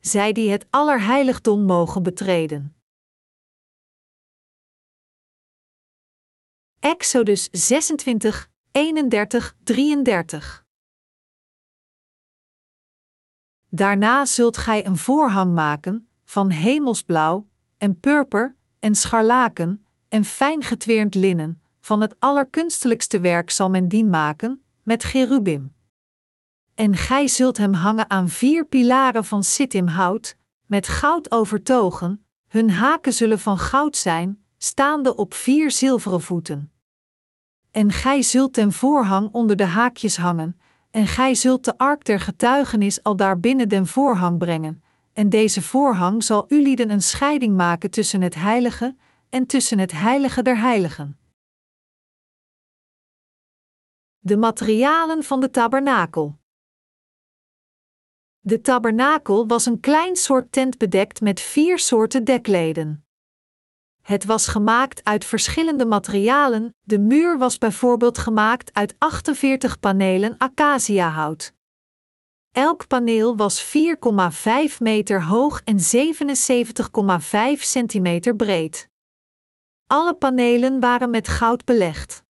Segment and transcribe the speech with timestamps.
[0.00, 2.74] zij die het allerheiligdom mogen betreden.
[6.78, 10.64] Exodus 26, 31, 33
[13.68, 17.48] Daarna zult gij een voorhang maken, van hemelsblauw,
[17.78, 24.10] en purper, en scharlaken, en fijn getweerd linnen, van het allerkunstelijkste werk zal men dien
[24.10, 25.74] maken, met gerubim.
[26.80, 33.12] En gij zult hem hangen aan vier pilaren van sittimhout, met goud overtogen, hun haken
[33.12, 36.72] zullen van goud zijn, staande op vier zilveren voeten.
[37.70, 42.20] En gij zult ten voorhang onder de haakjes hangen, en gij zult de ark der
[42.20, 47.56] getuigenis al daar binnen den voorhang brengen, en deze voorhang zal u lieden een scheiding
[47.56, 48.96] maken tussen het heilige
[49.28, 51.18] en tussen het heilige der heiligen.
[54.18, 56.39] De materialen van de tabernakel.
[58.40, 63.04] De tabernakel was een klein soort tent bedekt met vier soorten dekleden.
[64.02, 66.74] Het was gemaakt uit verschillende materialen.
[66.80, 71.52] De muur was bijvoorbeeld gemaakt uit 48 panelen acaciahout.
[72.52, 75.78] Elk paneel was 4,5 meter hoog en
[77.56, 78.88] 77,5 centimeter breed.
[79.86, 82.24] Alle panelen waren met goud belegd.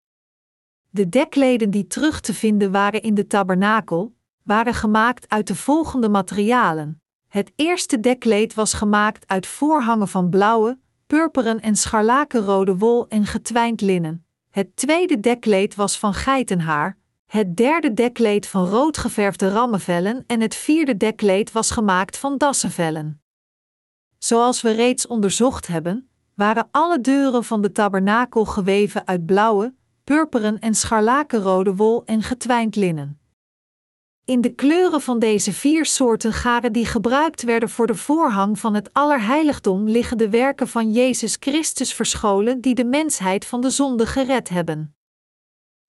[0.90, 4.14] De dekleden die terug te vinden waren in de tabernakel,
[4.50, 7.02] waren gemaakt uit de volgende materialen.
[7.28, 13.80] Het eerste dekleed was gemaakt uit voorhangen van blauwe, purperen en scharlakenrode wol en getwijnd
[13.80, 14.26] linnen.
[14.50, 20.96] Het tweede dekleed was van geitenhaar, het derde dekleed van roodgeverfde rammenvellen en het vierde
[20.96, 23.22] dekleed was gemaakt van dassenvellen.
[24.18, 30.58] Zoals we reeds onderzocht hebben, waren alle deuren van de tabernakel geweven uit blauwe, purperen
[30.58, 33.19] en scharlakenrode wol en getwijnd linnen.
[34.30, 38.74] In de kleuren van deze vier soorten garen die gebruikt werden voor de voorhang van
[38.74, 44.06] het Allerheiligdom liggen de werken van Jezus Christus verscholen die de mensheid van de zonde
[44.06, 44.94] gered hebben.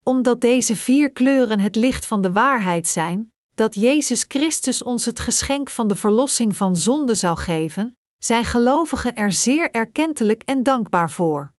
[0.02, 5.20] Omdat deze vier kleuren het licht van de waarheid zijn, dat Jezus Christus ons het
[5.20, 11.10] geschenk van de verlossing van zonde zou geven, zijn gelovigen er zeer erkentelijk en dankbaar
[11.10, 11.52] voor.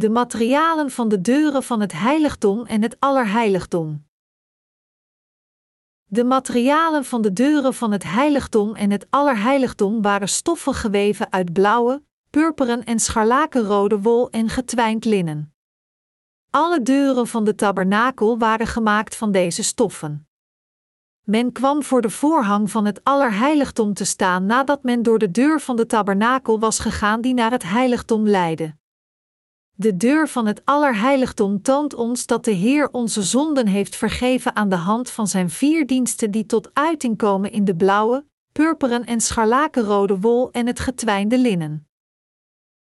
[0.00, 4.06] De materialen van de deuren van het heiligdom en het allerheiligdom.
[6.04, 11.52] De materialen van de deuren van het heiligdom en het allerheiligdom waren stoffen geweven uit
[11.52, 15.54] blauwe, purperen en scharlakenrode wol en getwijnd linnen.
[16.50, 20.28] Alle deuren van de tabernakel waren gemaakt van deze stoffen.
[21.22, 25.60] Men kwam voor de voorhang van het allerheiligdom te staan nadat men door de deur
[25.60, 28.76] van de tabernakel was gegaan die naar het heiligdom leidde.
[29.80, 34.68] De deur van het Allerheiligdom toont ons dat de Heer onze zonden heeft vergeven aan
[34.68, 39.20] de hand van zijn vier diensten die tot uiting komen in de blauwe, purperen en
[39.20, 41.86] scharlakenrode wol en het getwijnde linnen.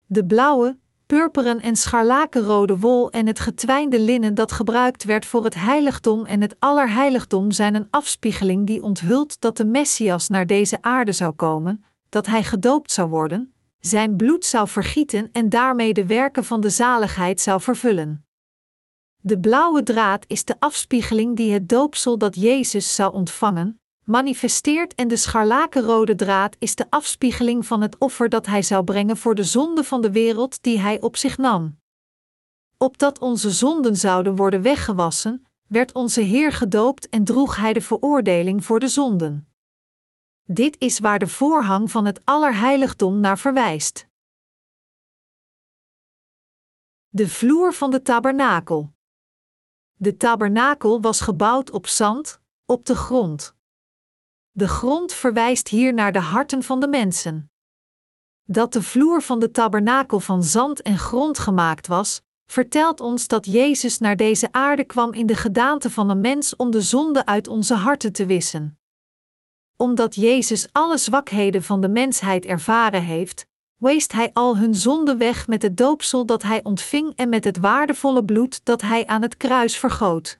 [0.06, 5.54] De blauwe, purperen en scharlakenrode wol en het getwijnde linnen dat gebruikt werd voor het
[5.54, 11.12] heiligdom en het allerheiligdom zijn een afspiegeling die onthult dat de Messias naar deze aarde
[11.12, 13.54] zou komen, dat hij gedoopt zou worden,
[13.86, 18.26] zijn bloed zou vergieten en daarmee de werken van de zaligheid zou vervullen.
[19.22, 25.08] De blauwe draad is de afspiegeling die het doopsel dat Jezus zou ontvangen, manifesteert en
[25.08, 29.44] de scharlakenrode draad is de afspiegeling van het offer dat hij zou brengen voor de
[29.44, 31.78] zonde van de wereld die hij op zich nam.
[32.78, 38.64] Opdat onze zonden zouden worden weggewassen, werd onze Heer gedoopt en droeg hij de veroordeling
[38.64, 39.48] voor de zonden.
[40.48, 44.08] Dit is waar de voorhang van het Allerheiligdom naar verwijst.
[47.08, 48.92] De vloer van de tabernakel.
[49.94, 53.54] De tabernakel was gebouwd op zand, op de grond.
[54.50, 57.50] De grond verwijst hier naar de harten van de mensen.
[58.44, 63.46] Dat de vloer van de tabernakel van zand en grond gemaakt was, vertelt ons dat
[63.46, 67.48] Jezus naar deze aarde kwam in de gedaante van een mens om de zonde uit
[67.48, 68.78] onze harten te wissen
[69.76, 73.46] omdat Jezus alle zwakheden van de mensheid ervaren heeft,
[73.76, 77.58] weest Hij al hun zonde weg met het doopsel dat Hij ontving en met het
[77.58, 80.38] waardevolle bloed dat Hij aan het kruis vergoot.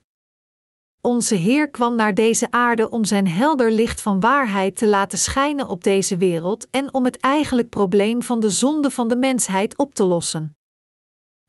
[1.01, 5.67] Onze Heer kwam naar deze aarde om zijn helder licht van waarheid te laten schijnen
[5.67, 9.93] op deze wereld en om het eigenlijk probleem van de zonde van de mensheid op
[9.93, 10.55] te lossen.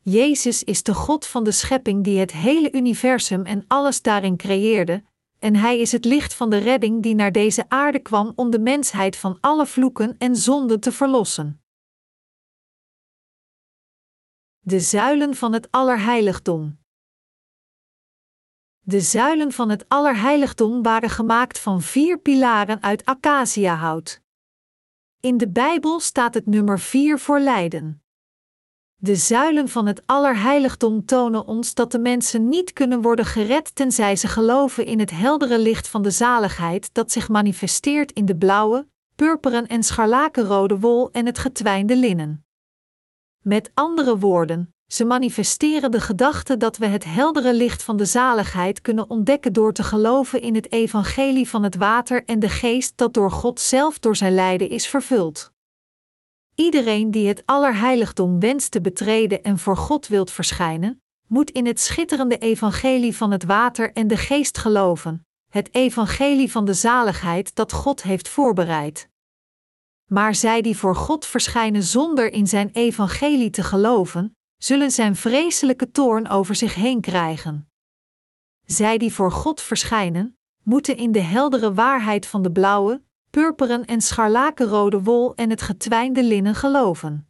[0.02, 5.04] Jezus is de God van de schepping die het hele universum en alles daarin creëerde,
[5.38, 8.58] en Hij is het licht van de redding die naar deze aarde kwam om de
[8.58, 11.62] mensheid van alle vloeken en zonden te verlossen.
[14.58, 16.78] De zuilen van het Allerheiligdom.
[18.80, 24.22] De zuilen van het Allerheiligdom waren gemaakt van vier pilaren uit acaciahout.
[25.20, 28.02] In de Bijbel staat het nummer 4 voor lijden.
[29.00, 34.16] De zuilen van het Allerheiligdom tonen ons dat de mensen niet kunnen worden gered tenzij
[34.16, 38.86] ze geloven in het heldere licht van de zaligheid dat zich manifesteert in de blauwe,
[39.16, 42.44] purperen en scharlakenrode wol en het getwijnde linnen.
[43.42, 48.80] Met andere woorden, ze manifesteren de gedachte dat we het heldere licht van de zaligheid
[48.80, 53.14] kunnen ontdekken door te geloven in het evangelie van het water en de geest dat
[53.14, 55.52] door God zelf door zijn lijden is vervuld.
[56.60, 61.80] Iedereen die het allerheiligdom wenst te betreden en voor God wilt verschijnen, moet in het
[61.80, 67.72] schitterende evangelie van het water en de geest geloven, het evangelie van de zaligheid dat
[67.72, 69.08] God heeft voorbereid.
[70.06, 75.90] Maar zij die voor God verschijnen zonder in zijn evangelie te geloven, zullen zijn vreselijke
[75.90, 77.70] toorn over zich heen krijgen.
[78.64, 84.00] Zij die voor God verschijnen, moeten in de heldere waarheid van de blauwe, purperen en
[84.00, 87.28] scharlakenrode wol en het getwijnde linnen geloven.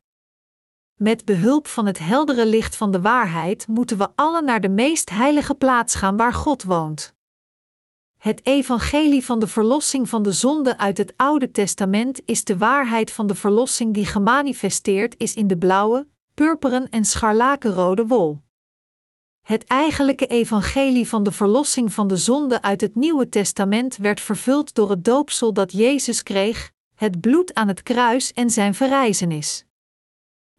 [0.94, 5.10] Met behulp van het heldere licht van de waarheid moeten we allen naar de meest
[5.10, 7.16] heilige plaats gaan waar God woont.
[8.18, 13.12] Het evangelie van de verlossing van de zonde uit het Oude Testament is de waarheid
[13.12, 18.40] van de verlossing die gemanifesteerd is in de blauwe, purperen en scharlakenrode wol.
[19.48, 24.74] Het eigenlijke evangelie van de verlossing van de zonde uit het Nieuwe Testament werd vervuld
[24.74, 29.64] door het doopsel dat Jezus kreeg, het bloed aan het kruis en zijn verrijzenis.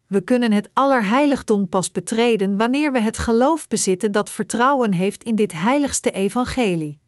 [0.06, 5.34] We kunnen het allerheiligdom pas betreden wanneer we het geloof bezitten dat vertrouwen heeft in
[5.34, 7.00] dit heiligste evangelie.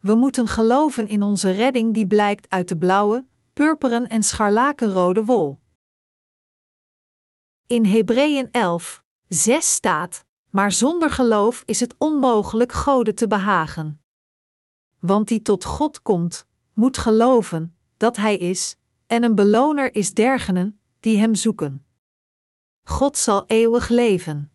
[0.00, 5.62] We moeten geloven in onze redding die blijkt uit de blauwe, purperen en scharlakenrode wol.
[7.66, 14.02] In Hebreeën 11, 6 staat: Maar zonder geloof is het onmogelijk Gode te behagen.
[14.98, 18.76] Want die tot God komt, moet geloven dat Hij is,
[19.06, 21.86] en een beloner is dergenen die Hem zoeken.
[22.82, 24.52] God zal eeuwig leven.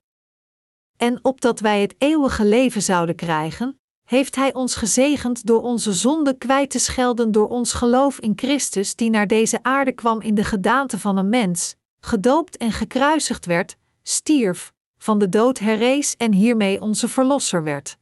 [0.97, 6.37] En opdat wij het eeuwige leven zouden krijgen, heeft Hij ons gezegend door onze zonde
[6.37, 10.43] kwijt te schelden door ons geloof in Christus, die naar deze aarde kwam in de
[10.43, 16.81] gedaante van een mens, gedoopt en gekruisigd werd, stierf, van de dood herrees en hiermee
[16.81, 17.97] onze Verlosser werd.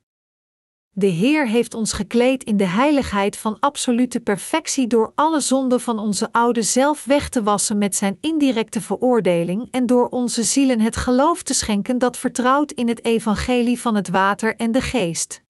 [0.99, 5.99] De Heer heeft ons gekleed in de heiligheid van absolute perfectie door alle zonden van
[5.99, 10.95] onze oude zelf weg te wassen met zijn indirecte veroordeling en door onze zielen het
[10.95, 15.41] geloof te schenken dat vertrouwt in het evangelie van het water en de geest.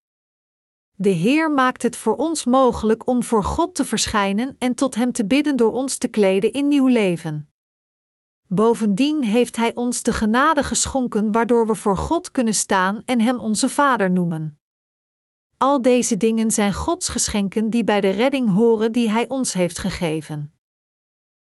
[0.94, 5.12] De Heer maakt het voor ons mogelijk om voor God te verschijnen en tot Hem
[5.12, 7.50] te bidden door ons te kleden in nieuw leven.
[8.48, 13.40] Bovendien heeft Hij ons de genade geschonken waardoor we voor God kunnen staan en Hem
[13.40, 14.60] onze Vader noemen.
[15.58, 19.80] Al deze dingen zijn Gods geschenken die bij de redding horen die Hij ons heeft
[19.80, 20.54] gegeven.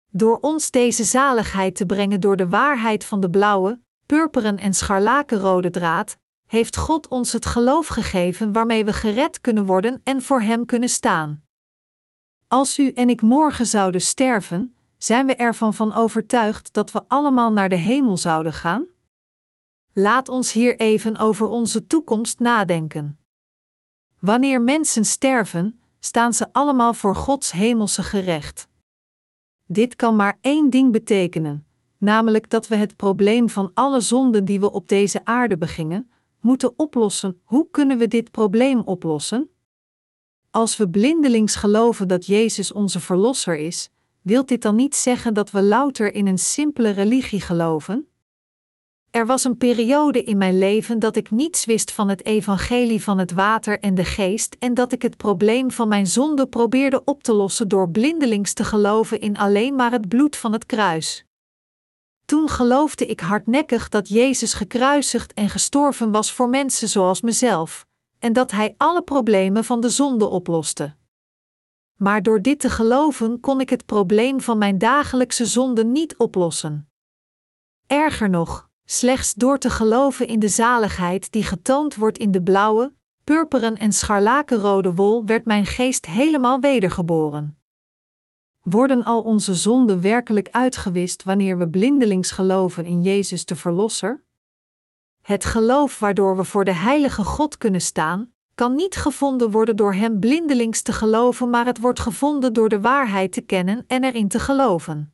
[0.09, 5.69] Door ons deze zaligheid te brengen door de waarheid van de blauwe, purperen en scharlakenrode
[5.69, 10.65] draad, heeft God ons het geloof gegeven waarmee we gered kunnen worden en voor Hem
[10.65, 11.43] kunnen staan.
[12.47, 17.51] Als u en ik morgen zouden sterven, zijn we ervan van overtuigd dat we allemaal
[17.51, 18.85] naar de hemel zouden gaan?
[19.93, 23.19] Laat ons hier even over onze toekomst nadenken.
[24.19, 28.67] Wanneer mensen sterven, staan ze allemaal voor Gods hemelse gerecht.
[29.65, 31.65] Dit kan maar één ding betekenen,
[31.97, 36.73] namelijk dat we het probleem van alle zonden die we op deze aarde begingen, moeten
[36.79, 37.41] oplossen.
[37.43, 39.49] Hoe kunnen we dit probleem oplossen?
[40.49, 43.89] Als we blindelings geloven dat Jezus onze Verlosser is,
[44.27, 48.07] wilt dit dan niet zeggen dat we louter in een simpele religie geloven?
[49.11, 53.17] Er was een periode in mijn leven dat ik niets wist van het evangelie van
[53.17, 57.23] het water en de geest en dat ik het probleem van mijn zonde probeerde op
[57.23, 61.25] te lossen door blindelings te geloven in alleen maar het bloed van het kruis.
[62.25, 67.85] Toen geloofde ik hardnekkig dat Jezus gekruisigd en gestorven was voor mensen zoals mezelf,
[68.19, 70.95] en dat Hij alle problemen van de zonde oploste.
[71.97, 76.89] Maar door dit te geloven kon ik het probleem van mijn dagelijkse zonde niet oplossen.
[77.87, 82.93] Erger nog, slechts door te geloven in de zaligheid die getoond wordt in de blauwe,
[83.23, 87.57] purperen en scharlakenrode wol werd mijn geest helemaal wedergeboren.
[88.61, 94.23] Worden al onze zonden werkelijk uitgewist wanneer we blindelings geloven in Jezus de Verlosser?
[95.21, 99.93] Het geloof waardoor we voor de heilige God kunnen staan, kan niet gevonden worden door
[99.93, 104.27] hem blindelings te geloven, maar het wordt gevonden door de waarheid te kennen en erin
[104.27, 105.13] te geloven.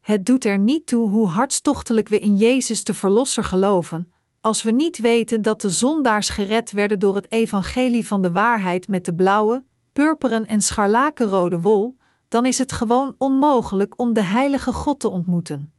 [0.00, 4.70] Het doet er niet toe hoe hartstochtelijk we in Jezus de Verlosser geloven, als we
[4.70, 9.14] niet weten dat de zondaars gered werden door het evangelie van de waarheid met de
[9.14, 11.96] blauwe, purperen en scharlakenrode wol,
[12.28, 15.72] dan is het gewoon onmogelijk om de heilige God te ontmoeten.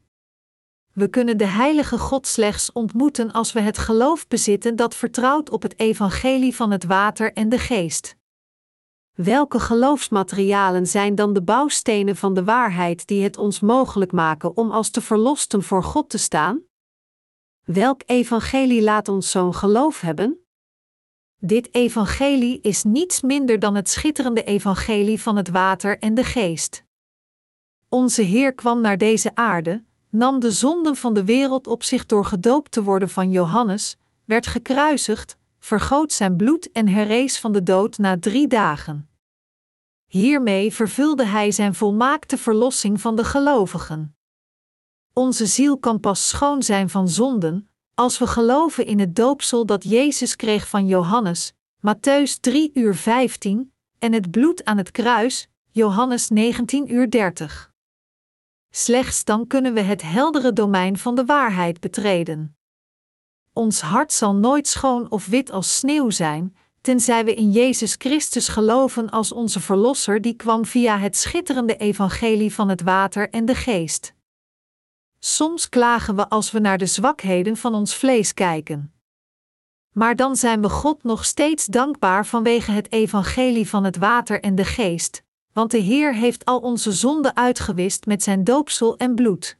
[0.97, 5.61] We kunnen de heilige God slechts ontmoeten als we het geloof bezitten dat vertrouwt op
[5.61, 8.15] het evangelie van het water en de geest.
[9.13, 14.71] Welke geloofsmaterialen zijn dan de bouwstenen van de waarheid die het ons mogelijk maken om
[14.71, 16.61] als te verlosten voor God te staan?
[17.63, 20.45] Welk evangelie laat ons zo'n geloof hebben?
[21.39, 26.83] Dit evangelie is niets minder dan het schitterende evangelie van het water en de geest.
[27.89, 32.25] Onze Heer kwam naar deze aarde, nam de zonden van de wereld op zich door
[32.25, 37.97] gedoopt te worden van Johannes, werd gekruisigd, vergoot zijn bloed en herrees van de dood
[37.97, 39.09] na drie dagen.
[40.07, 44.15] Hiermee vervulde hij zijn volmaakte verlossing van de gelovigen.
[45.13, 49.83] Onze ziel kan pas schoon zijn van zonden, als we geloven in het doopsel dat
[49.83, 56.29] Jezus kreeg van Johannes, Matthäus 3 uur 15, en het bloed aan het kruis, Johannes
[56.29, 57.66] 19 uur 30.
[58.69, 62.57] Slechts dan kunnen we het heldere domein van de waarheid betreden.
[63.53, 68.47] Ons hart zal nooit schoon of wit als sneeuw zijn, tenzij we in Jezus Christus
[68.47, 73.55] geloven als onze Verlosser die kwam via het schitterende evangelie van het water en de
[73.55, 74.13] geest.
[75.19, 78.93] Soms klagen we als we naar de zwakheden van ons vlees kijken.
[79.91, 84.55] Maar dan zijn we God nog steeds dankbaar vanwege het evangelie van het water en
[84.55, 85.23] de geest,
[85.57, 89.57] want de Heer heeft al onze zonden uitgewist met zijn doopsel en bloed.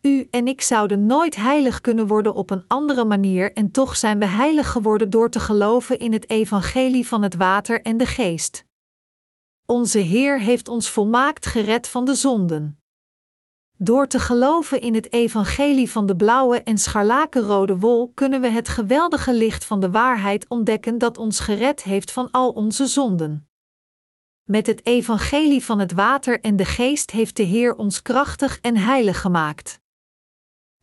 [0.00, 4.18] U en ik zouden nooit heilig kunnen worden op een andere manier en toch zijn
[4.18, 8.64] we heilig geworden door te geloven in het evangelie van het water en de geest.
[9.66, 12.78] Onze Heer heeft ons volmaakt gered van de zonden.
[13.76, 18.68] Door te geloven in het evangelie van de blauwe en scharlakenrode wol kunnen we het
[18.68, 23.46] geweldige licht van de waarheid ontdekken dat ons gered heeft van al onze zonden.
[24.44, 28.76] Met het evangelie van het water en de geest heeft de Heer ons krachtig en
[28.76, 29.80] heilig gemaakt.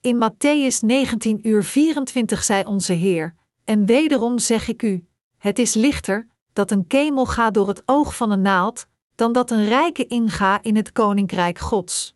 [0.01, 5.05] In Matthäus 19 uur 24 zei onze Heer, en wederom zeg ik u,
[5.37, 9.51] het is lichter dat een kemel gaat door het oog van een naald, dan dat
[9.51, 12.15] een rijke inga in het koninkrijk Gods.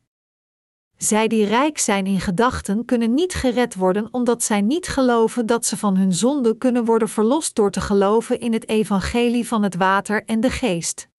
[0.98, 5.66] Zij die rijk zijn in gedachten kunnen niet gered worden omdat zij niet geloven dat
[5.66, 9.76] ze van hun zonde kunnen worden verlost door te geloven in het evangelie van het
[9.76, 11.12] water en de geest.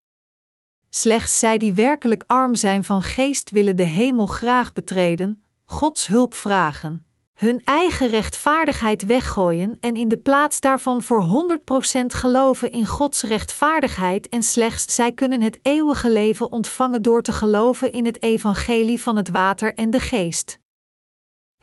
[0.97, 6.35] Slechts zij die werkelijk arm zijn van geest willen de hemel graag betreden, Gods hulp
[6.35, 11.59] vragen, hun eigen rechtvaardigheid weggooien en in de plaats daarvan voor
[12.03, 17.33] 100% geloven in Gods rechtvaardigheid en slechts zij kunnen het eeuwige leven ontvangen door te
[17.33, 20.59] geloven in het evangelie van het water en de geest.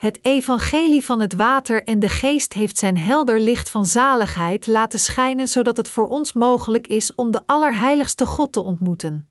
[0.01, 4.99] Het evangelie van het water en de geest heeft zijn helder licht van zaligheid laten
[4.99, 9.29] schijnen zodat het voor ons mogelijk is om de allerheiligste God te ontmoeten.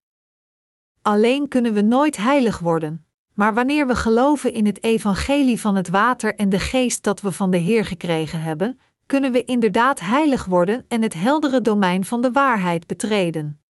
[1.02, 5.88] Alleen kunnen we nooit heilig worden, maar wanneer we geloven in het evangelie van het
[5.88, 10.44] water en de geest dat we van de Heer gekregen hebben, kunnen we inderdaad heilig
[10.44, 13.60] worden en het heldere domein van de waarheid betreden.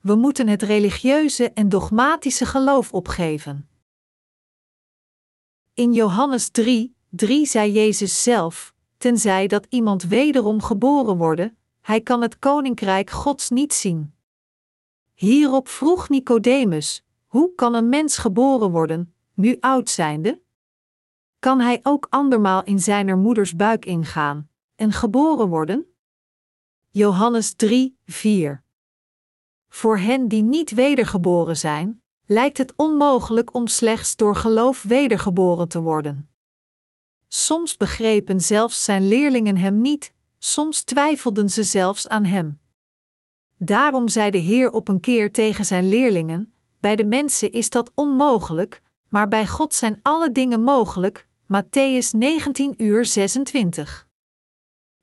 [0.00, 3.68] We moeten het religieuze en dogmatische geloof opgeven.
[5.76, 12.22] In Johannes 3, 3 zei Jezus zelf: Tenzij dat iemand wederom geboren worden, hij kan
[12.22, 14.14] het koninkrijk Gods niet zien.
[15.14, 20.42] Hierop vroeg Nicodemus: Hoe kan een mens geboren worden, nu oud zijnde?
[21.38, 25.86] Kan hij ook andermaal in zijner moeders buik ingaan en geboren worden?
[26.90, 28.62] Johannes 3, 4.
[29.68, 35.80] Voor hen die niet wedergeboren zijn, lijkt het onmogelijk om slechts door geloof wedergeboren te
[35.80, 36.28] worden.
[37.28, 42.60] Soms begrepen zelfs zijn leerlingen hem niet, soms twijfelden ze zelfs aan hem.
[43.58, 47.92] Daarom zei de Heer op een keer tegen zijn leerlingen: Bij de mensen is dat
[47.94, 51.26] onmogelijk, maar bij God zijn alle dingen mogelijk.
[51.44, 54.05] Matthäus 19 uur 26.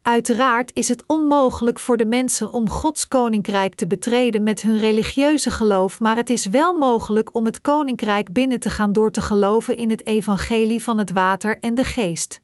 [0.04, 5.52] Uiteraard is het onmogelijk voor de mensen om Gods koninkrijk te betreden met hun religieuze
[5.52, 9.78] geloof, maar het is wel mogelijk om het koninkrijk binnen te gaan door te geloven
[9.78, 12.42] in het evangelie van het water en de geest.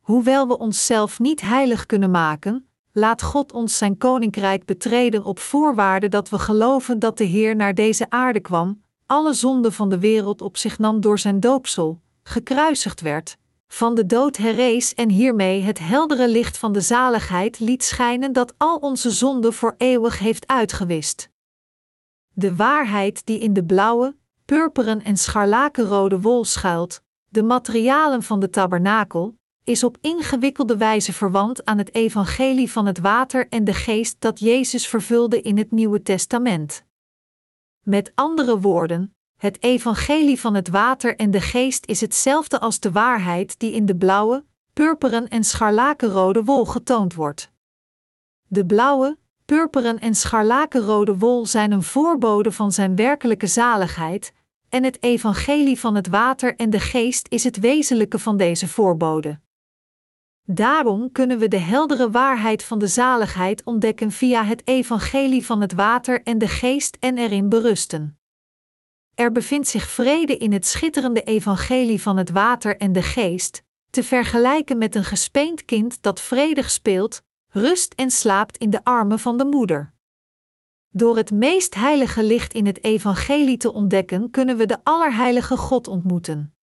[0.00, 6.08] Hoewel we onszelf niet heilig kunnen maken, laat God ons zijn koninkrijk betreden op voorwaarde
[6.08, 10.42] dat we geloven dat de Heer naar deze aarde kwam, alle zonden van de wereld
[10.42, 13.36] op zich nam door zijn doopsel, gekruisigd werd,
[13.74, 18.54] van de dood herrees en hiermee het heldere licht van de zaligheid liet schijnen dat
[18.56, 21.30] al onze zonden voor eeuwig heeft uitgewist.
[22.30, 28.50] De waarheid die in de blauwe, purperen en scharlakenrode wol schuilt, de materialen van de
[28.50, 34.16] tabernakel, is op ingewikkelde wijze verwant aan het evangelie van het water en de geest
[34.18, 36.84] dat Jezus vervulde in het Nieuwe Testament.
[37.80, 42.92] Met andere woorden, het evangelie van het water en de geest is hetzelfde als de
[42.92, 47.52] waarheid die in de blauwe, purperen en scharlakenrode wol getoond wordt.
[48.46, 54.32] De blauwe, purperen en scharlakenrode wol zijn een voorbode van zijn werkelijke zaligheid,
[54.68, 59.40] en het evangelie van het water en de geest is het wezenlijke van deze voorbode.
[60.46, 65.72] Daarom kunnen we de heldere waarheid van de zaligheid ontdekken via het evangelie van het
[65.72, 68.18] water en de geest en erin berusten.
[69.14, 74.02] Er bevindt zich vrede in het schitterende evangelie van het water en de geest, te
[74.02, 79.36] vergelijken met een gespeend kind dat vredig speelt, rust en slaapt in de armen van
[79.36, 79.92] de moeder.
[80.88, 85.88] Door het meest heilige licht in het evangelie te ontdekken, kunnen we de Allerheilige God
[85.88, 86.54] ontmoeten.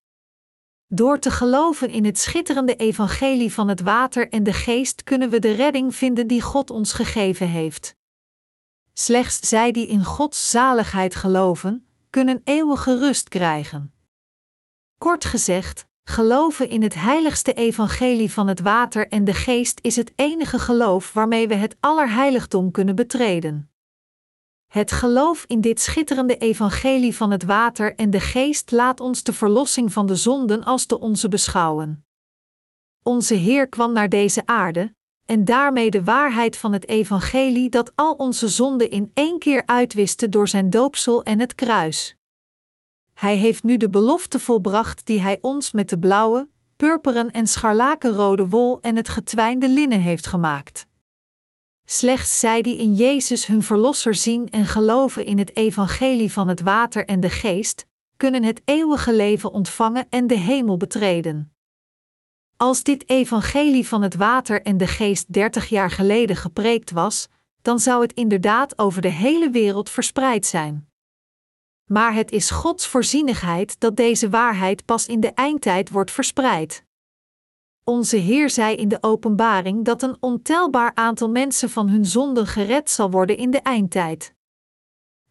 [0.88, 5.40] Door te geloven in het schitterende evangelie van het water en de geest kunnen we
[5.40, 7.96] de redding vinden die God ons gegeven heeft.
[8.94, 13.94] Slechts zij die in Gods zaligheid geloven, kunnen eeuwige rust krijgen.
[14.98, 20.14] Kort gezegd, geloven in het heiligste evangelie van het water en de geest is het
[20.16, 23.72] enige geloof waarmee we het allerheiligdom kunnen betreden.
[24.68, 29.34] Het geloof in dit schitterende evangelie van het water en de geest laat ons de
[29.34, 32.06] verlossing van de zonden als de onze beschouwen.
[33.04, 38.14] Onze Heer kwam naar deze aarde, en daarmee de waarheid van het evangelie dat al
[38.14, 42.16] onze zonden in één keer uitwiste door zijn doopsel en het kruis.
[43.14, 48.48] Hij heeft nu de belofte volbracht die hij ons met de blauwe, purperen en scharlakenrode
[48.48, 50.88] wol en het getwijnde linnen heeft gemaakt.
[51.86, 56.62] Slechts zij die in Jezus hun Verlosser zien en geloven in het evangelie van het
[56.62, 57.86] water en de geest,
[58.18, 61.51] kunnen het eeuwige leven ontvangen en de hemel betreden.
[62.62, 67.28] Als dit evangelie van het water en de geest dertig jaar geleden gepreekt was,
[67.62, 70.90] dan zou het inderdaad over de hele wereld verspreid zijn.
[71.86, 76.84] Maar het is Gods voorzienigheid dat deze waarheid pas in de eindtijd wordt verspreid.
[77.84, 82.90] Onze Heer zei in de openbaring dat een ontelbaar aantal mensen van hun zonden gered
[82.90, 84.34] zal worden in de eindtijd.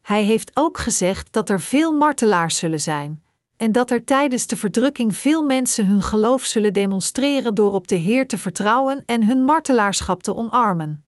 [0.03, 3.25] Hij heeft ook gezegd dat er veel martelaars zullen zijn,
[3.61, 7.95] en dat er tijdens de verdrukking veel mensen hun geloof zullen demonstreren door op de
[7.95, 11.07] Heer te vertrouwen en hun martelaarschap te omarmen.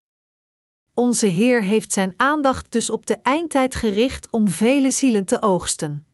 [0.94, 6.06] Onze Heer heeft zijn aandacht dus op de eindtijd gericht om vele zielen te oogsten.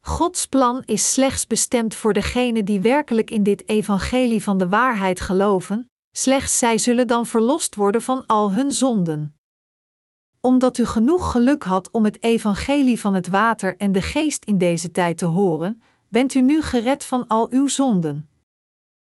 [0.00, 5.20] Gods plan is slechts bestemd voor degenen die werkelijk in dit evangelie van de waarheid
[5.20, 9.37] geloven, slechts zij zullen dan verlost worden van al hun zonden.
[10.40, 14.58] Omdat u genoeg geluk had om het evangelie van het water en de geest in
[14.58, 18.28] deze tijd te horen, bent u nu gered van al uw zonden.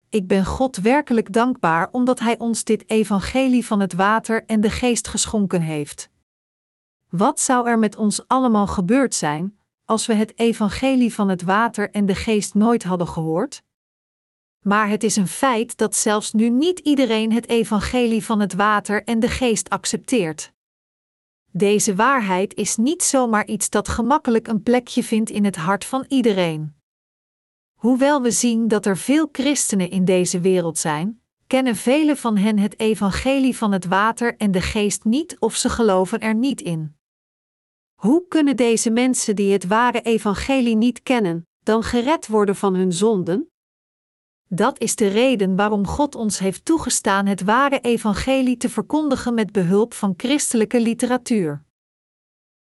[0.09, 4.69] Ik ben God werkelijk dankbaar omdat Hij ons dit evangelie van het water en de
[4.69, 6.09] geest geschonken heeft.
[7.09, 11.91] Wat zou er met ons allemaal gebeurd zijn, als we het evangelie van het water
[11.91, 13.63] en de geest nooit hadden gehoord?
[14.59, 19.03] Maar het is een feit dat zelfs nu niet iedereen het evangelie van het water
[19.03, 20.53] en de geest accepteert.
[21.51, 26.05] Deze waarheid is niet zomaar iets dat gemakkelijk een plekje vindt in het hart van
[26.07, 26.75] iedereen.
[27.73, 32.57] Hoewel we zien dat er veel christenen in deze wereld zijn, kennen velen van hen
[32.57, 36.97] het evangelie van het water en de geest niet of ze geloven er niet in.
[37.95, 42.91] Hoe kunnen deze mensen die het ware evangelie niet kennen, dan gered worden van hun
[42.91, 43.51] zonden?
[44.51, 49.51] Dat is de reden waarom God ons heeft toegestaan het ware evangelie te verkondigen met
[49.51, 51.63] behulp van christelijke literatuur.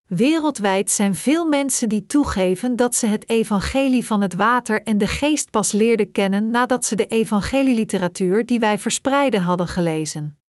[0.08, 5.08] Wereldwijd zijn veel mensen die toegeven dat ze het evangelie van het water en de
[5.08, 10.40] geest pas leerden kennen nadat ze de evangelieliteratuur die wij verspreiden hadden gelezen.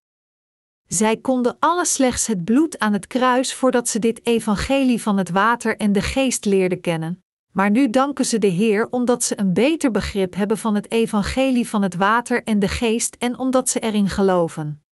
[0.86, 5.30] Zij konden alle slechts het bloed aan het kruis voordat ze dit evangelie van het
[5.30, 7.22] water en de geest leerden kennen.
[7.58, 11.68] Maar nu danken ze de Heer omdat ze een beter begrip hebben van het evangelie
[11.68, 14.82] van het water en de geest en omdat ze erin geloven.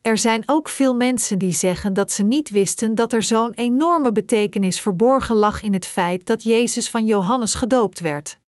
[0.00, 4.12] Er zijn ook veel mensen die zeggen dat ze niet wisten dat er zo'n enorme
[4.12, 8.38] betekenis verborgen lag in het feit dat Jezus van Johannes gedoopt werd.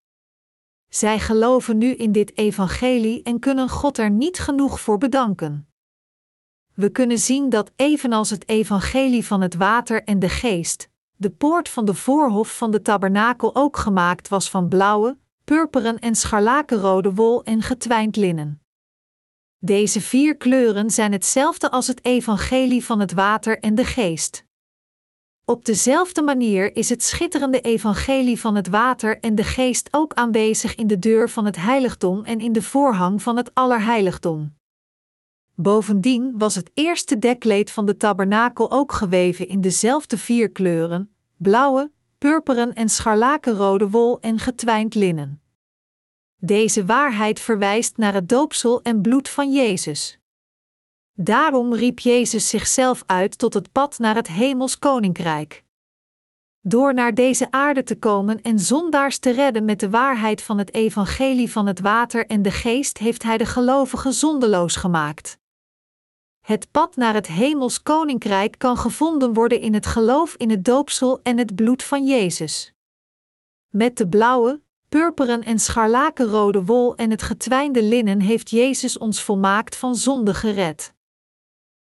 [0.88, 5.68] Zij geloven nu in dit evangelie en kunnen God er niet genoeg voor bedanken.
[6.74, 10.90] We kunnen zien dat evenals het evangelie van het water en de geest,
[11.22, 16.14] de poort van de voorhof van de tabernakel ook gemaakt was van blauwe, purperen en
[16.14, 18.60] scharlakenrode wol en getwijnd linnen.
[19.58, 24.44] Deze vier kleuren zijn hetzelfde als het evangelie van het water en de geest.
[25.44, 30.74] Op dezelfde manier is het schitterende evangelie van het water en de geest ook aanwezig
[30.74, 34.54] in de deur van het heiligdom en in de voorhang van het allerheiligdom.
[35.54, 41.11] Bovendien was het eerste dekkleed van de tabernakel ook geweven in dezelfde vier kleuren:
[41.42, 45.42] blauwe, purperen en scharlakenrode wol en getwijnd linnen.
[46.36, 50.18] Deze waarheid verwijst naar het doopsel en bloed van Jezus.
[51.12, 55.64] Daarom riep Jezus zichzelf uit tot het pad naar het hemels koninkrijk.
[56.60, 60.74] Door naar deze aarde te komen en zondaars te redden met de waarheid van het
[60.74, 65.38] evangelie van het water en de geest, heeft hij de gelovigen zondeloos gemaakt.
[66.42, 71.20] Het pad naar het hemels koninkrijk kan gevonden worden in het geloof in het doopsel
[71.22, 72.72] en het bloed van Jezus.
[73.68, 79.76] Met de blauwe, purperen en scharlakenrode wol en het getwijnde linnen heeft Jezus ons volmaakt
[79.76, 80.94] van zonde gered.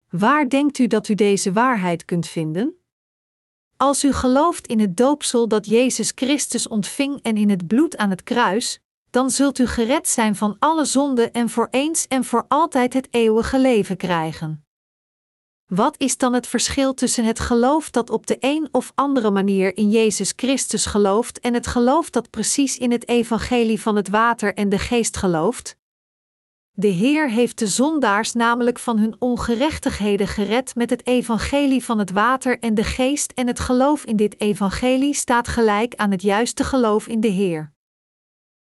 [0.09, 2.79] Waar denkt u dat u deze waarheid kunt vinden?
[3.77, 8.09] Als u gelooft in het doopsel dat Jezus Christus ontving en in het bloed aan
[8.09, 12.45] het kruis, dan zult u gered zijn van alle zonde en voor eens en voor
[12.47, 14.63] altijd het eeuwige leven krijgen.
[15.65, 19.77] Wat is dan het verschil tussen het geloof dat op de een of andere manier
[19.77, 24.53] in Jezus Christus gelooft en het geloof dat precies in het evangelie van het water
[24.53, 25.77] en de geest gelooft?
[26.71, 32.11] De Heer heeft de zondaars namelijk van hun ongerechtigheden gered met het evangelie van het
[32.11, 36.63] water en de geest en het geloof in dit evangelie staat gelijk aan het juiste
[36.63, 37.73] geloof in de Heer.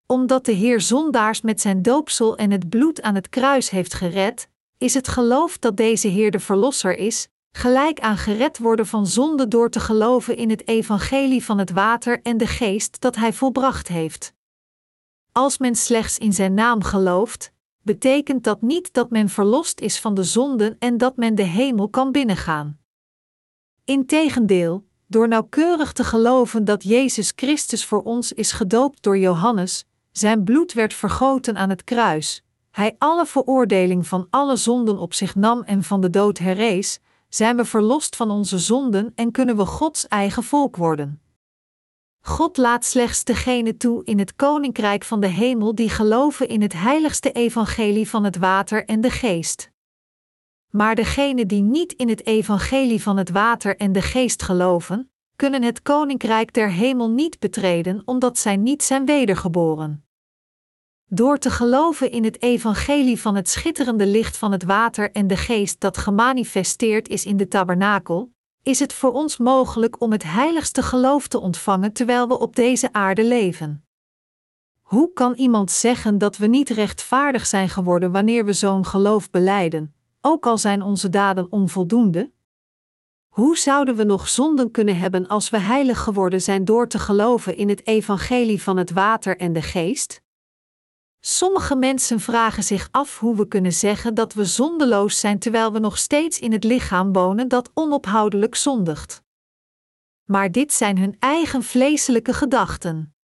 [0.06, 4.48] Omdat de Heer zondaars met zijn doopsel en het bloed aan het kruis heeft gered,
[4.78, 9.48] is het geloof dat deze Heer de Verlosser is, gelijk aan gered worden van zonde
[9.48, 13.88] door te geloven in het evangelie van het water en de geest dat Hij volbracht
[13.88, 14.34] heeft.
[15.32, 20.14] Als men slechts in Zijn naam gelooft, betekent dat niet dat men verlost is van
[20.14, 22.78] de zonden en dat men de hemel kan binnengaan.
[23.84, 29.84] Integendeel, door nauwkeurig te geloven dat Jezus Christus voor ons is gedoopt door Johannes,
[30.18, 35.35] zijn bloed werd vergoten aan het kruis, hij alle veroordeling van alle zonden op zich
[35.35, 39.66] nam en van de dood herrees, zijn we verlost van onze zonden en kunnen we
[39.66, 41.20] Gods eigen volk worden.
[42.20, 46.72] God laat slechts degenen toe in het koninkrijk van de hemel die geloven in het
[46.72, 49.70] heiligste evangelie van het water en de geest.
[50.70, 55.62] Maar degenen die niet in het evangelie van het water en de geest geloven, kunnen
[55.62, 60.03] het koninkrijk der hemel niet betreden omdat zij niet zijn wedergeboren.
[61.06, 65.36] Door te geloven in het evangelie van het schitterende licht van het water en de
[65.36, 70.82] geest dat gemanifesteerd is in de tabernakel, is het voor ons mogelijk om het heiligste
[70.82, 73.84] geloof te ontvangen terwijl we op deze aarde leven.
[74.80, 79.94] Hoe kan iemand zeggen dat we niet rechtvaardig zijn geworden wanneer we zo'n geloof beleiden,
[80.20, 82.32] ook al zijn onze daden onvoldoende?
[83.28, 87.56] Hoe zouden we nog zonden kunnen hebben als we heilig geworden zijn door te geloven
[87.56, 90.23] in het evangelie van het water en de geest?
[91.26, 95.78] Sommige mensen vragen zich af hoe we kunnen zeggen dat we zondeloos zijn terwijl we
[95.78, 99.22] nog steeds in het lichaam wonen dat onophoudelijk zondigt.
[100.24, 103.14] Maar dit zijn hun eigen vleeselijke gedachten.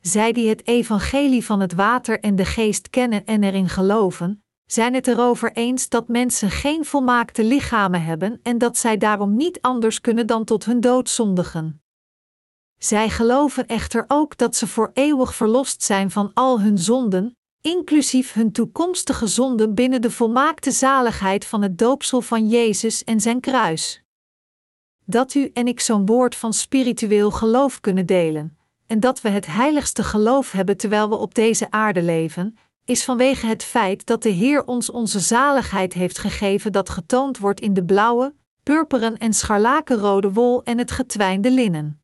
[0.00, 4.94] Zij die het evangelie van het water en de geest kennen en erin geloven, zijn
[4.94, 10.00] het erover eens dat mensen geen volmaakte lichamen hebben en dat zij daarom niet anders
[10.00, 11.83] kunnen dan tot hun dood zondigen.
[12.84, 18.32] Zij geloven echter ook dat ze voor eeuwig verlost zijn van al hun zonden, inclusief
[18.32, 24.02] hun toekomstige zonden binnen de volmaakte zaligheid van het doopsel van Jezus en zijn kruis.
[25.04, 29.46] Dat u en ik zo'n woord van spiritueel geloof kunnen delen, en dat we het
[29.46, 34.28] heiligste geloof hebben terwijl we op deze aarde leven, is vanwege het feit dat de
[34.28, 40.32] Heer ons onze zaligheid heeft gegeven dat getoond wordt in de blauwe, purperen en scharlakenrode
[40.32, 42.03] wol en het getwijnde linnen.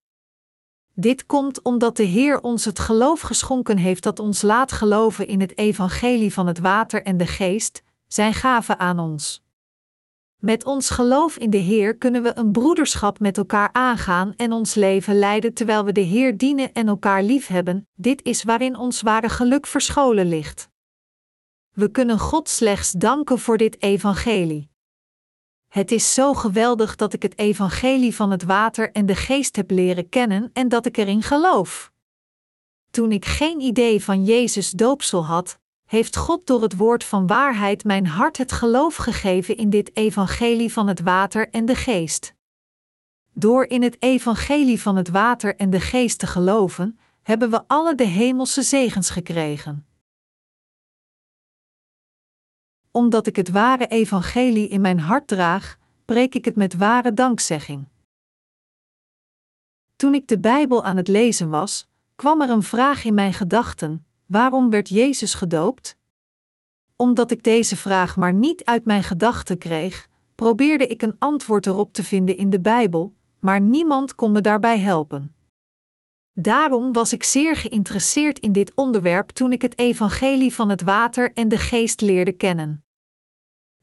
[0.95, 5.41] Dit komt omdat de Heer ons het geloof geschonken heeft dat ons laat geloven in
[5.41, 9.43] het evangelie van het water en de geest, zijn gave aan ons.
[10.41, 14.75] Met ons geloof in de Heer kunnen we een broederschap met elkaar aangaan en ons
[14.75, 17.89] leven leiden terwijl we de Heer dienen en elkaar liefhebben.
[17.95, 20.69] Dit is waarin ons ware geluk verscholen ligt.
[21.71, 24.71] We kunnen God slechts danken voor dit evangelie.
[25.71, 29.71] Het is zo geweldig dat ik het evangelie van het water en de geest heb
[29.71, 31.93] leren kennen en dat ik erin geloof.
[32.91, 37.85] Toen ik geen idee van Jezus doopsel had, heeft God door het woord van waarheid
[37.85, 42.35] mijn hart het geloof gegeven in dit evangelie van het water en de geest.
[43.33, 47.95] Door in het evangelie van het water en de geest te geloven, hebben we alle
[47.95, 49.90] de hemelse zegens gekregen
[52.91, 57.89] omdat ik het ware evangelie in mijn hart draag, preek ik het met ware dankzegging.
[59.97, 64.07] Toen ik de Bijbel aan het lezen was, kwam er een vraag in mijn gedachten:
[64.27, 65.97] waarom werd Jezus gedoopt?
[66.97, 71.93] Omdat ik deze vraag maar niet uit mijn gedachten kreeg, probeerde ik een antwoord erop
[71.93, 75.35] te vinden in de Bijbel, maar niemand kon me daarbij helpen.
[76.33, 81.33] Daarom was ik zeer geïnteresseerd in dit onderwerp toen ik het evangelie van het water
[81.33, 82.85] en de geest leerde kennen.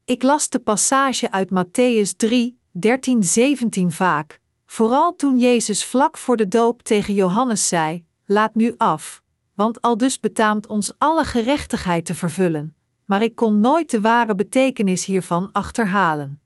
[0.05, 6.37] Ik las de passage uit Matthäus 3, 13, 17 vaak, vooral toen Jezus vlak voor
[6.37, 12.05] de doop tegen Johannes zei: Laat nu af, want al dus betaamt ons alle gerechtigheid
[12.05, 16.41] te vervullen, maar ik kon nooit de ware betekenis hiervan achterhalen.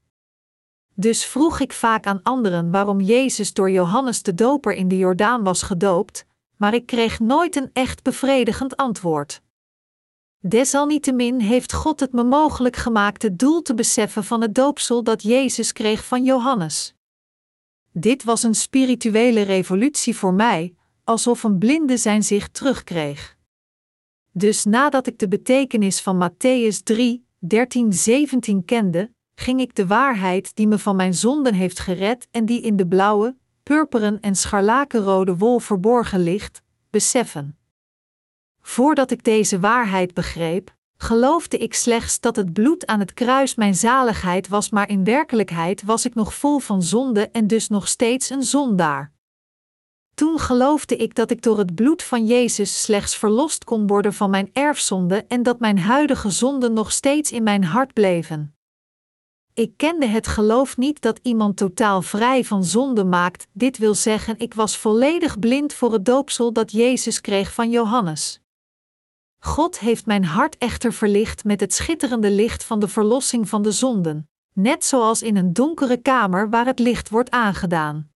[0.94, 5.44] Dus vroeg ik vaak aan anderen waarom Jezus door Johannes de Doper in de Jordaan
[5.44, 6.26] was gedoopt,
[6.58, 9.42] maar ik kreeg nooit een echt bevredigend antwoord.
[10.40, 15.22] Desalniettemin heeft God het me mogelijk gemaakt het doel te beseffen van het doopsel dat
[15.24, 16.94] Jezus kreeg van Johannes.
[17.92, 23.38] Dit was een spirituele revolutie voor mij, alsof een blinde zijn zicht terugkreeg.
[24.32, 30.56] Dus nadat ik de betekenis van Matthäus 3, 13, 17 kende, ging ik de waarheid
[30.56, 35.38] die me van mijn zonden heeft gered en die in de blauwe, purperen en scharlakenrode
[35.38, 37.58] wol verborgen ligt, beseffen.
[38.62, 43.76] Voordat ik deze waarheid begreep, geloofde ik slechts dat het bloed aan het kruis mijn
[43.76, 48.30] zaligheid was, maar in werkelijkheid was ik nog vol van zonde en dus nog steeds
[48.30, 49.12] een zondaar.
[50.14, 54.30] Toen geloofde ik dat ik door het bloed van Jezus slechts verlost kon worden van
[54.30, 58.56] mijn erfzonde en dat mijn huidige zonden nog steeds in mijn hart bleven.
[59.54, 64.40] Ik kende het geloof niet dat iemand totaal vrij van zonde maakt, dit wil zeggen,
[64.40, 68.42] ik was volledig blind voor het doopsel dat Jezus kreeg van Johannes.
[69.40, 73.72] God heeft mijn hart echter verlicht met het schitterende licht van de verlossing van de
[73.72, 78.10] zonden, net zoals in een donkere kamer waar het licht wordt aangedaan.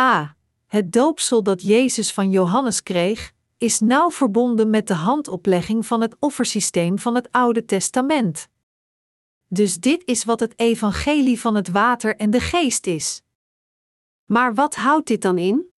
[0.00, 0.36] A.
[0.66, 6.16] Het doopsel dat Jezus van Johannes kreeg, is nauw verbonden met de handoplegging van het
[6.18, 8.48] offersysteem van het Oude Testament.
[9.48, 13.22] Dus dit is wat het evangelie van het water en de geest is.
[14.24, 15.70] Maar wat houdt dit dan in?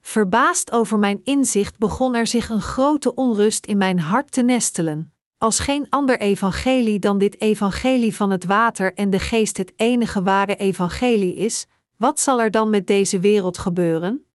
[0.00, 5.12] Verbaasd over mijn inzicht begon er zich een grote onrust in mijn hart te nestelen.
[5.38, 10.22] Als geen ander evangelie dan dit evangelie van het water en de geest het enige
[10.22, 14.26] ware evangelie is, wat zal er dan met deze wereld gebeuren?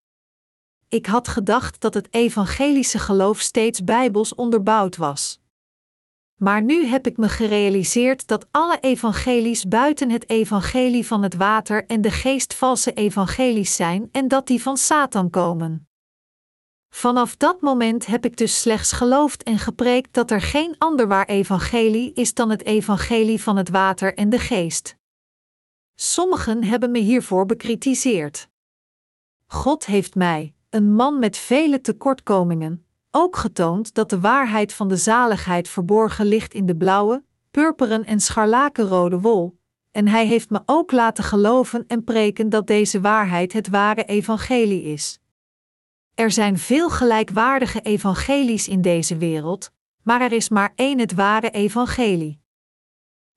[0.90, 5.42] Ik had gedacht dat het evangelische geloof steeds bijbels onderbouwd was.
[6.44, 11.86] Maar nu heb ik me gerealiseerd dat alle evangelies buiten het evangelie van het water
[11.86, 15.88] en de geest valse evangelies zijn en dat die van Satan komen.
[16.90, 21.26] Vanaf dat moment heb ik dus slechts geloofd en gepreekt dat er geen ander waar
[21.26, 24.96] evangelie is dan het evangelie van het water en de geest.
[25.96, 28.50] Sommigen hebben me hiervoor bekritiseerd.
[29.46, 32.83] God heeft mij, een man met vele tekortkomingen,
[33.16, 38.20] ook getoond dat de waarheid van de zaligheid verborgen ligt in de blauwe, purperen en
[38.20, 39.58] scharlakenrode wol,
[39.92, 44.84] en hij heeft me ook laten geloven en preken dat deze waarheid het ware evangelie
[44.84, 45.20] is.
[46.16, 49.72] Er zijn veel gelijkwaardige evangelies in deze wereld,
[50.04, 52.42] maar er is maar één het ware evangelie.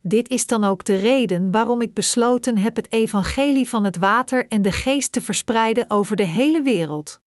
[0.03, 4.49] Dit is dan ook de reden waarom ik besloten heb het evangelie van het water
[4.49, 7.21] en de geest te verspreiden over de hele wereld.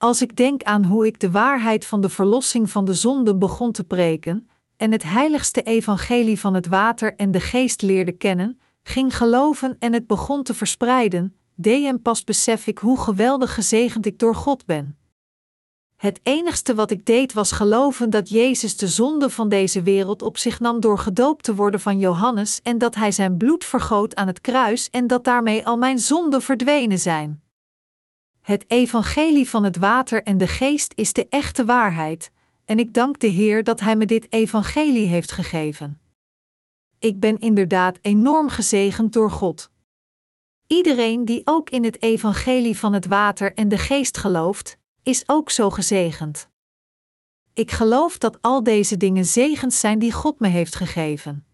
[0.00, 3.72] Als ik denk aan hoe ik de waarheid van de verlossing van de zonden begon
[3.72, 9.16] te preken, en het heiligste evangelie van het water en de geest leerde kennen, ging
[9.16, 14.18] geloven en het begon te verspreiden, deed en pas besef ik hoe geweldig gezegend ik
[14.18, 14.98] door God ben.
[15.96, 20.38] Het enigste wat ik deed was geloven dat Jezus de zonde van deze wereld op
[20.38, 24.26] zich nam door gedoopt te worden van Johannes en dat hij zijn bloed vergoot aan
[24.26, 27.42] het kruis en dat daarmee al mijn zonden verdwenen zijn.
[28.50, 32.30] Het evangelie van het water en de geest is de echte waarheid,
[32.64, 36.00] en ik dank de Heer dat Hij me dit evangelie heeft gegeven.
[36.98, 39.70] Ik ben inderdaad enorm gezegend door God.
[40.66, 45.50] Iedereen die ook in het evangelie van het water en de geest gelooft, is ook
[45.50, 46.48] zo gezegend.
[47.52, 51.46] Ik geloof dat al deze dingen zegens zijn die God me heeft gegeven.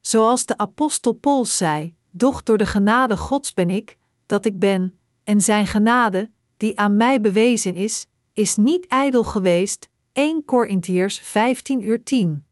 [0.00, 4.98] Zoals de apostel Paul zei: Doch door de genade Gods ben ik, dat ik ben,
[5.26, 9.88] en zijn genade, die aan mij bewezen is, is niet ijdel geweest.
[10.12, 12.46] 1 Korintiërs 15 uur 10.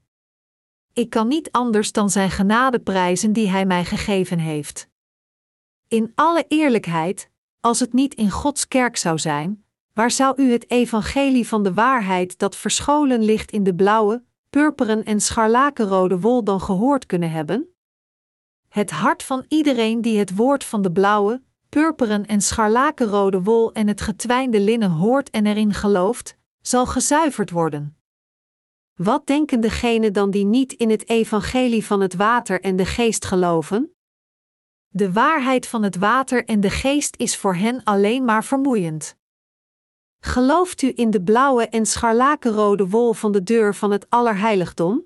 [0.93, 4.89] Ik kan niet anders dan zijn genade prijzen die hij mij gegeven heeft.
[5.89, 10.71] In alle eerlijkheid, als het niet in Gods kerk zou zijn, waar zou u het
[10.71, 16.61] evangelie van de waarheid dat verscholen ligt in de blauwe, purperen en scharlakenrode wol dan
[16.61, 17.69] gehoord kunnen hebben?
[18.69, 21.43] Het hart van iedereen die het woord van de blauwe,
[21.75, 27.97] purperen en scharlakenrode wol en het getwijnde linnen hoort en erin gelooft, zal gezuiverd worden.
[28.95, 33.25] Wat denken degenen dan die niet in het evangelie van het water en de geest
[33.25, 33.95] geloven?
[34.89, 39.17] De waarheid van het water en de geest is voor hen alleen maar vermoeiend.
[40.21, 45.05] Gelooft u in de blauwe en scharlakenrode wol van de deur van het Allerheiligdom?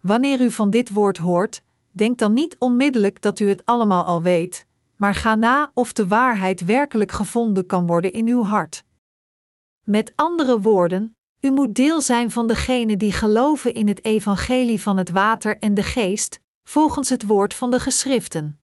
[0.00, 4.22] Wanneer u van dit woord hoort, denk dan niet onmiddellijk dat u het allemaal al
[4.22, 8.84] weet, maar ga na of de waarheid werkelijk gevonden kan worden in uw hart.
[9.82, 14.96] Met andere woorden, u moet deel zijn van degenen die geloven in het evangelie van
[14.96, 18.60] het water en de geest, volgens het woord van de geschriften.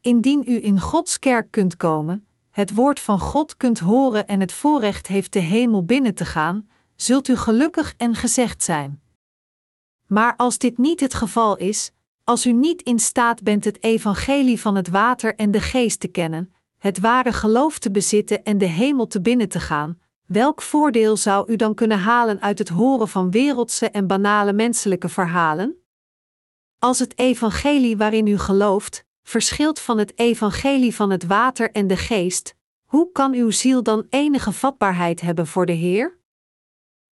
[0.00, 4.52] Indien u in Gods kerk kunt komen, het woord van God kunt horen en het
[4.52, 9.02] voorrecht heeft de hemel binnen te gaan, zult u gelukkig en gezegd zijn.
[10.06, 11.92] Maar als dit niet het geval is,
[12.28, 16.08] als u niet in staat bent het evangelie van het water en de geest te
[16.08, 21.16] kennen, het ware geloof te bezitten en de hemel te binnen te gaan, welk voordeel
[21.16, 25.76] zou u dan kunnen halen uit het horen van wereldse en banale menselijke verhalen?
[26.78, 31.96] Als het evangelie waarin u gelooft, verschilt van het evangelie van het water en de
[31.96, 36.18] geest, hoe kan uw ziel dan enige vatbaarheid hebben voor de Heer?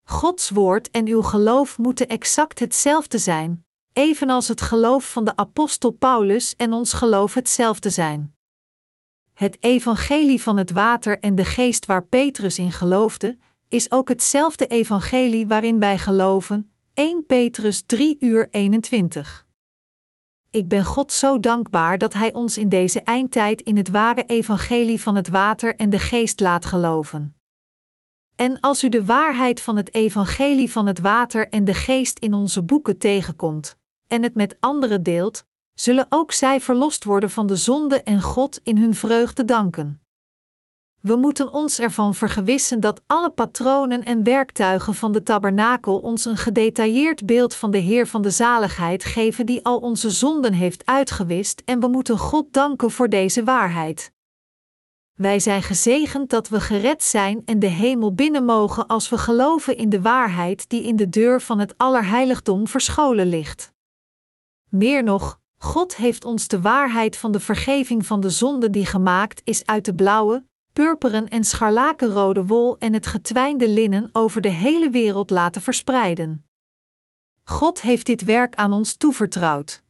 [0.04, 3.65] Gods woord en uw geloof moeten exact hetzelfde zijn,
[3.96, 8.34] evenals het geloof van de apostel Paulus en ons geloof hetzelfde zijn.
[9.32, 14.66] Het evangelie van het water en de geest waar Petrus in geloofde, is ook hetzelfde
[14.66, 19.46] evangelie waarin wij geloven, 1 Petrus 3 uur 21.
[20.50, 25.00] Ik ben God zo dankbaar dat Hij ons in deze eindtijd in het ware evangelie
[25.00, 27.36] van het water en de geest laat geloven.
[28.34, 32.34] En als u de waarheid van het evangelie van het water en de geest in
[32.34, 33.76] onze boeken tegenkomt,
[34.08, 38.60] en het met anderen deelt, zullen ook zij verlost worden van de zonde en God
[38.62, 40.00] in hun vreugde danken.
[41.00, 46.36] We moeten ons ervan vergewissen dat alle patronen en werktuigen van de tabernakel ons een
[46.36, 51.62] gedetailleerd beeld van de Heer van de zaligheid geven die al onze zonden heeft uitgewist
[51.64, 54.12] en we moeten God danken voor deze waarheid.
[55.14, 59.76] Wij zijn gezegend dat we gered zijn en de hemel binnen mogen als we geloven
[59.76, 63.74] in de waarheid die in de deur van het Allerheiligdom verscholen ligt.
[64.68, 69.40] Meer nog, God heeft ons de waarheid van de vergeving van de zonde die gemaakt
[69.44, 74.90] is uit de blauwe, purperen en scharlakenrode wol en het getwijnde linnen over de hele
[74.90, 76.46] wereld laten verspreiden.
[77.44, 79.82] God heeft dit werk aan ons toevertrouwd.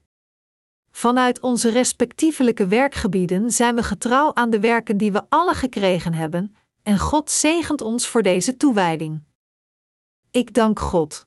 [0.91, 6.57] Vanuit onze respectievelijke werkgebieden zijn we getrouw aan de werken die we alle gekregen hebben,
[6.83, 9.23] en God zegent ons voor deze toewijding.
[10.31, 11.27] Ik dank God.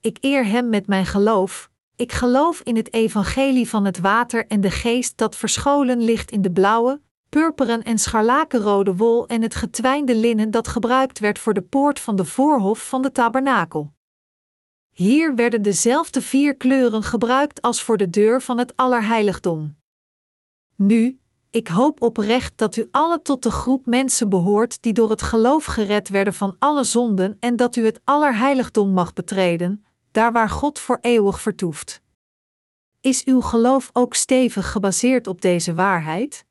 [0.00, 4.60] Ik eer Hem met mijn geloof, ik geloof in het evangelie van het water en
[4.60, 10.14] de geest dat verscholen ligt in de blauwe, purperen en scharlakenrode wol en het getwijnde
[10.14, 13.92] linnen dat gebruikt werd voor de poort van de voorhof van de tabernakel.
[14.90, 19.76] Hier werden dezelfde vier kleuren gebruikt als voor de deur van het Allerheiligdom.
[20.76, 25.22] Nu, ik hoop oprecht dat u alle tot de groep mensen behoort die door het
[25.22, 30.50] geloof gered werden van alle zonden en dat u het Allerheiligdom mag betreden, daar waar
[30.50, 32.02] God voor eeuwig vertoeft.
[33.00, 36.44] Is uw geloof ook stevig gebaseerd op deze waarheid?